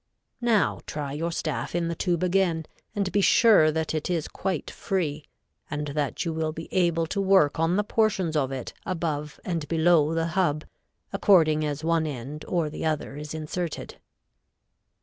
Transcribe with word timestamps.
Now 0.41 0.79
try 0.87 1.13
your 1.13 1.31
staff 1.31 1.75
in 1.75 1.87
the 1.87 1.93
tube 1.93 2.23
again, 2.23 2.65
and 2.95 3.11
be 3.11 3.21
sure 3.21 3.71
that 3.71 3.93
it 3.93 4.09
is 4.09 4.27
quite 4.27 4.71
free, 4.71 5.27
and 5.69 5.89
that 5.89 6.25
you 6.25 6.33
will 6.33 6.51
be 6.51 6.67
able 6.73 7.05
to 7.05 7.21
work 7.21 7.59
on 7.59 7.75
the 7.75 7.83
portions 7.83 8.35
of 8.35 8.51
it 8.51 8.73
above 8.83 9.39
and 9.45 9.67
below 9.67 10.15
the 10.15 10.29
hub, 10.33 10.65
according 11.13 11.63
as 11.65 11.83
one 11.83 12.07
end 12.07 12.43
or 12.47 12.67
the 12.67 12.83
other 12.83 13.15
is 13.15 13.35
inserted. 13.35 13.99